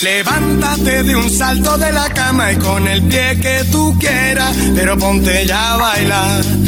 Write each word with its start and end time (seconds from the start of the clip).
Levántate 0.00 1.02
de 1.02 1.16
un 1.16 1.28
salto 1.28 1.76
de 1.76 1.90
la 1.90 2.08
cama 2.10 2.52
y 2.52 2.56
con 2.56 2.86
el 2.86 3.02
pie 3.02 3.40
que 3.40 3.64
tú 3.72 3.96
quieras, 3.98 4.56
pero 4.76 4.96
ponte 4.96 5.44
ya 5.44 5.74
a 5.74 5.76
bailar. 5.76 6.67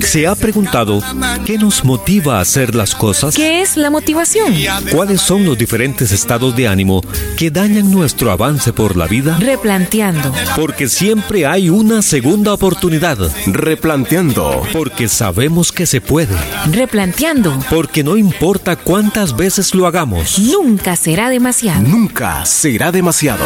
¿Se 0.00 0.26
ha 0.26 0.34
preguntado 0.34 1.00
qué 1.44 1.58
nos 1.58 1.84
motiva 1.84 2.38
a 2.38 2.40
hacer 2.40 2.74
las 2.74 2.94
cosas? 2.94 3.34
¿Qué 3.34 3.62
es 3.62 3.76
la 3.76 3.90
motivación? 3.90 4.54
¿Cuáles 4.92 5.20
son 5.20 5.44
los 5.44 5.56
diferentes 5.56 6.12
estados 6.12 6.54
de 6.56 6.68
ánimo 6.68 7.02
que 7.36 7.50
dañan 7.50 7.90
nuestro 7.90 8.30
avance 8.30 8.72
por 8.72 8.96
la 8.96 9.06
vida? 9.06 9.38
Replanteando. 9.38 10.32
Porque 10.56 10.88
siempre 10.88 11.46
hay 11.46 11.70
una 11.70 12.02
segunda 12.02 12.52
oportunidad. 12.52 13.18
Replanteando. 13.46 14.62
Porque 14.72 15.08
sabemos 15.08 15.72
que 15.72 15.86
se 15.86 16.00
puede. 16.00 16.36
Replanteando. 16.70 17.58
Porque 17.70 18.02
no 18.04 18.16
importa 18.16 18.76
cuántas 18.76 19.36
veces 19.36 19.74
lo 19.74 19.86
hagamos. 19.86 20.38
Nunca 20.38 20.96
será 20.96 21.28
demasiado. 21.28 21.82
Nunca 21.82 22.44
será 22.44 22.92
demasiado. 22.92 23.44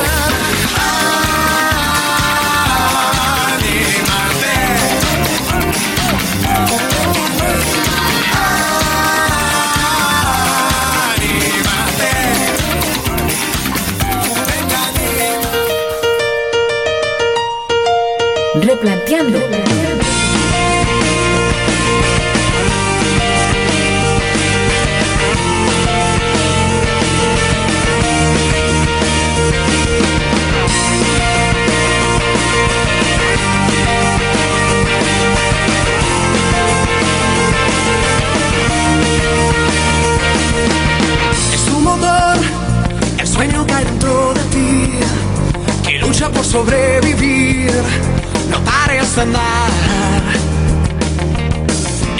Andar. 49.20 49.70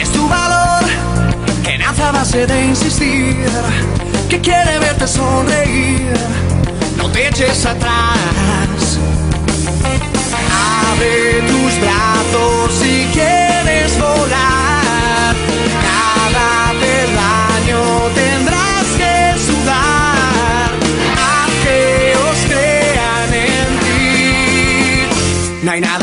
Es 0.01 0.11
tu 0.13 0.29
valor 0.29 0.85
que 1.65 1.79
nace 1.79 2.03
a 2.03 2.13
base 2.13 2.47
de 2.47 2.67
insistir, 2.67 3.49
que 4.29 4.41
quiere 4.41 4.79
verte 4.79 5.07
sonreír, 5.07 6.13
no 6.97 7.11
te 7.11 7.29
eches 7.29 7.65
atrás. 7.65 8.99
Abre 10.93 11.43
tus 11.49 11.81
brazos 11.81 12.10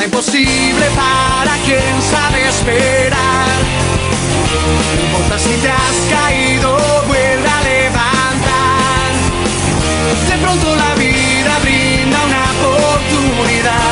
imposible 0.07 0.85
para 0.95 1.53
quien 1.65 2.01
sabe 2.01 2.47
esperar. 2.47 3.57
No 4.95 5.01
importa 5.05 5.37
si 5.37 5.53
te 5.63 5.69
has 5.69 5.97
caído, 6.09 6.77
vuelve 7.07 7.49
a 7.57 7.61
levantar. 7.61 9.11
De 10.29 10.37
pronto 10.43 10.75
la 10.75 10.95
vida 10.95 11.59
brinda 11.61 12.17
una 12.25 12.43
oportunidad. 12.51 13.86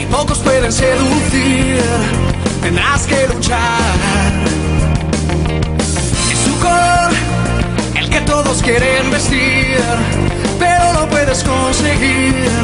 Y 0.00 0.06
pocos 0.06 0.38
pueden 0.38 0.72
seducir. 0.72 1.80
Tendrás 2.62 3.06
que 3.06 3.26
luchar. 3.32 4.32
Es 6.32 6.38
su 6.38 6.58
color 6.60 7.10
el 7.96 8.10
que 8.10 8.20
todos 8.22 8.62
quieren 8.62 9.10
vestir, 9.10 9.78
pero 10.58 10.92
no 10.94 11.08
puedes 11.08 11.42
conseguir. 11.44 12.63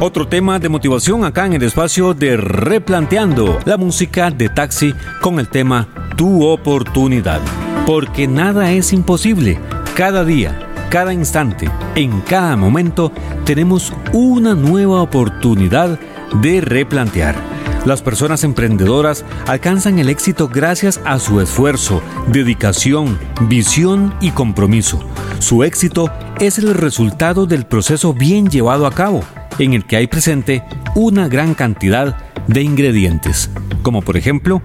Otro 0.00 0.28
tema 0.28 0.60
de 0.60 0.68
motivación 0.68 1.24
acá 1.24 1.44
en 1.46 1.54
el 1.54 1.64
espacio 1.64 2.14
de 2.14 2.36
Replanteando, 2.36 3.58
la 3.64 3.76
música 3.76 4.30
de 4.30 4.48
Taxi 4.48 4.94
con 5.20 5.40
el 5.40 5.48
tema 5.48 5.88
Tu 6.16 6.46
oportunidad. 6.46 7.40
Porque 7.84 8.28
nada 8.28 8.70
es 8.70 8.92
imposible. 8.92 9.58
Cada 9.96 10.24
día, 10.24 10.56
cada 10.88 11.12
instante, 11.12 11.68
en 11.96 12.20
cada 12.20 12.56
momento, 12.56 13.10
tenemos 13.44 13.92
una 14.12 14.54
nueva 14.54 15.02
oportunidad 15.02 15.98
de 16.42 16.60
replantear. 16.60 17.34
Las 17.84 18.00
personas 18.00 18.44
emprendedoras 18.44 19.24
alcanzan 19.48 19.98
el 19.98 20.10
éxito 20.10 20.46
gracias 20.46 21.00
a 21.06 21.18
su 21.18 21.40
esfuerzo, 21.40 22.02
dedicación, 22.28 23.18
visión 23.48 24.14
y 24.20 24.30
compromiso. 24.30 25.00
Su 25.40 25.64
éxito 25.64 26.08
es 26.38 26.58
el 26.58 26.72
resultado 26.74 27.46
del 27.46 27.66
proceso 27.66 28.14
bien 28.14 28.48
llevado 28.48 28.86
a 28.86 28.92
cabo, 28.92 29.24
en 29.58 29.74
el 29.74 29.84
que 29.84 29.96
hay 29.96 30.06
presente 30.06 30.62
una 30.94 31.28
gran 31.28 31.54
cantidad 31.54 32.16
de 32.46 32.62
ingredientes, 32.62 33.50
como 33.82 34.02
por 34.02 34.16
ejemplo 34.16 34.62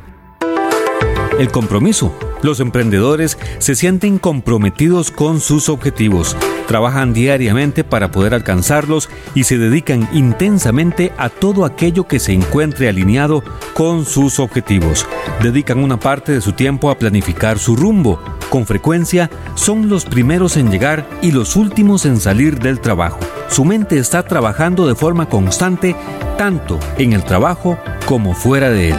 el 1.40 1.50
compromiso. 1.50 2.14
Los 2.42 2.60
emprendedores 2.60 3.38
se 3.60 3.76
sienten 3.76 4.20
comprometidos 4.20 5.12
con 5.12 5.40
sus 5.40 5.70
objetivos, 5.70 6.36
trabajan 6.68 7.14
diariamente 7.14 7.84
para 7.84 8.12
poder 8.12 8.34
alcanzarlos 8.34 9.10
y 9.36 9.44
se 9.44 9.58
dedican 9.58 10.08
intensamente 10.14 11.12
a 11.18 11.30
todo 11.30 11.66
aquello 11.66 12.08
que 12.08 12.20
se 12.20 12.34
encuentre 12.34 12.90
alineado 12.90 13.44
con 13.74 14.06
sus 14.06 14.40
objetivos. 14.40 15.06
Dedican 15.42 15.84
una 15.84 16.00
parte 16.00 16.32
de 16.32 16.42
su 16.42 16.54
tiempo 16.54 16.90
a 16.90 16.98
planificar 16.98 17.60
su 17.60 17.76
rumbo. 17.76 18.20
Con 18.50 18.66
frecuencia 18.66 19.30
son 19.56 19.90
los 19.90 20.06
primeros 20.06 20.58
en 20.58 20.70
llegar 20.70 21.08
y 21.22 21.32
los 21.32 21.56
últimos 21.56 22.06
en 22.06 22.20
salir 22.20 22.60
del 22.60 22.80
trabajo. 22.80 23.20
Su 23.50 23.66
mente 23.66 23.98
está 23.98 24.24
trabajando 24.24 24.88
de 24.88 24.96
forma 24.96 25.28
constante 25.28 25.96
tanto 26.38 26.80
en 26.98 27.14
el 27.14 27.24
trabajo 27.24 27.78
como 28.06 28.34
fuera 28.34 28.70
de 28.70 28.90
él. 28.90 28.98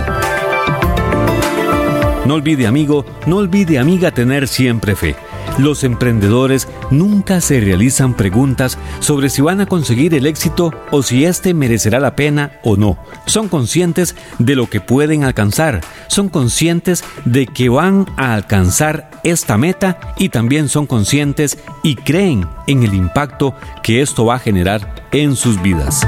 No 2.27 2.35
olvide 2.35 2.67
amigo, 2.67 3.05
no 3.27 3.37
olvide 3.37 3.79
amiga 3.79 4.11
tener 4.11 4.49
siempre 4.49 4.97
fe. 4.97 5.15
Los 5.59 5.85
emprendedores 5.85 6.67
nunca 6.91 7.41
se 7.41 7.61
realizan 7.61 8.15
preguntas 8.15 8.77
sobre 8.99 9.31
si 9.31 9.41
van 9.41 9.61
a 9.61 9.67
conseguir 9.67 10.13
el 10.15 10.27
éxito 10.27 10.73
o 10.91 11.03
si 11.03 11.25
éste 11.25 11.55
merecerá 11.55 12.01
la 12.01 12.17
pena 12.17 12.59
o 12.65 12.77
no. 12.77 12.99
Son 13.27 13.49
conscientes 13.49 14.17
de 14.41 14.57
lo 14.57 14.69
que 14.69 14.81
pueden 14.81 15.23
alcanzar, 15.23 15.81
son 16.09 16.29
conscientes 16.29 17.05
de 17.25 17.47
que 17.47 17.69
van 17.69 18.07
a 18.17 18.35
alcanzar 18.35 19.11
esta 19.23 19.57
meta 19.57 20.01
y 20.19 20.31
también 20.31 20.69
son 20.69 20.87
conscientes 20.87 21.59
y 21.85 21.95
creen 21.95 22.49
en 22.67 22.83
el 22.83 22.93
impacto 22.93 23.55
que 23.83 24.03
esto 24.03 24.25
va 24.25 24.37
a 24.37 24.41
generar 24.41 25.07
en 25.13 25.37
sus 25.37 25.63
vidas. 25.63 26.05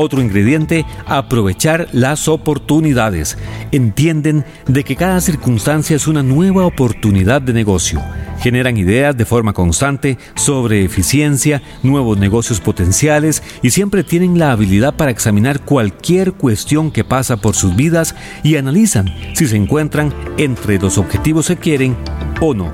Otro 0.00 0.22
ingrediente, 0.22 0.86
aprovechar 1.06 1.88
las 1.90 2.28
oportunidades. 2.28 3.36
Entienden 3.72 4.44
de 4.68 4.84
que 4.84 4.94
cada 4.94 5.20
circunstancia 5.20 5.96
es 5.96 6.06
una 6.06 6.22
nueva 6.22 6.64
oportunidad 6.66 7.42
de 7.42 7.52
negocio. 7.52 8.00
Generan 8.38 8.76
ideas 8.76 9.16
de 9.16 9.24
forma 9.24 9.54
constante 9.54 10.16
sobre 10.36 10.84
eficiencia, 10.84 11.62
nuevos 11.82 12.16
negocios 12.16 12.60
potenciales 12.60 13.42
y 13.60 13.70
siempre 13.70 14.04
tienen 14.04 14.38
la 14.38 14.52
habilidad 14.52 14.94
para 14.94 15.10
examinar 15.10 15.62
cualquier 15.64 16.32
cuestión 16.32 16.92
que 16.92 17.02
pasa 17.02 17.36
por 17.36 17.56
sus 17.56 17.74
vidas 17.74 18.14
y 18.44 18.54
analizan 18.54 19.12
si 19.34 19.48
se 19.48 19.56
encuentran 19.56 20.14
entre 20.36 20.78
los 20.78 20.96
objetivos 20.96 21.48
que 21.48 21.56
quieren 21.56 21.96
o 22.40 22.54
no. 22.54 22.72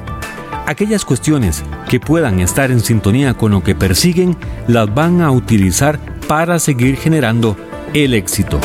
Aquellas 0.67 1.07
cuestiones 1.07 1.63
que 1.89 2.01
puedan 2.01 2.41
estar 2.41 2.71
en 2.71 2.81
sintonía 2.81 3.33
con 3.33 3.53
lo 3.53 3.63
que 3.63 3.75
persiguen 3.75 4.37
las 4.67 4.95
van 4.95 5.23
a 5.23 5.31
utilizar 5.31 6.14
para 6.27 6.59
seguir 6.59 6.97
generando 6.97 7.57
el 7.93 8.15
éxito. 8.15 8.61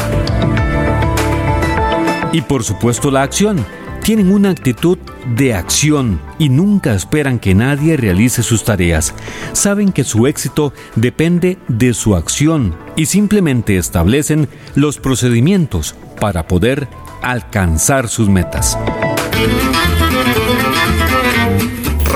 Y 2.32 2.42
por 2.42 2.64
supuesto 2.64 3.12
la 3.12 3.24
acción. 3.24 3.66
Tienen 4.04 4.32
una 4.32 4.50
actitud 4.50 4.98
de 5.36 5.54
acción 5.54 6.20
y 6.40 6.50
nunca 6.50 6.96
esperan 6.96 7.38
que 7.38 7.54
nadie 7.54 7.98
realice 7.98 8.42
sus 8.42 8.64
tareas. 8.64 9.14
Saben 9.52 9.92
que 9.92 10.04
su 10.04 10.26
éxito 10.26 10.74
depende 10.96 11.58
de 11.68 11.94
su 11.94 12.16
acción 12.16 12.76
y 12.96 13.06
simplemente 13.06 13.78
establecen 13.78 14.48
los 14.74 14.98
procedimientos 14.98 15.96
para 16.20 16.48
poder 16.48 16.88
alcanzar 17.22 18.08
sus 18.08 18.30
metas. 18.30 18.78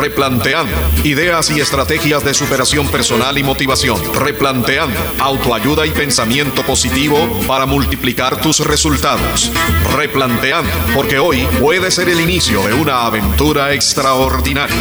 Replanteando. 0.04 0.76
Ideas 1.06 1.50
y 1.50 1.62
estrategias 1.62 2.26
de 2.26 2.34
superación 2.34 2.90
personal 2.90 3.38
y 3.38 3.44
motivación. 3.44 3.98
Replanteando. 4.14 5.00
Autoayuda 5.18 5.86
y 5.86 5.92
pensamiento 5.92 6.62
positivo 6.64 7.40
para 7.48 7.66
multiplicar 7.66 8.42
tus 8.42 8.60
resultados. 8.60 9.50
Replanteando. 9.96 10.70
Porque 10.94 11.20
hoy 11.20 11.48
puede 11.58 11.90
ser 11.90 12.10
el 12.10 12.20
inicio 12.20 12.62
de 12.64 12.74
una 12.74 13.06
aventura 13.06 13.74
extraordinaria. 13.74 14.76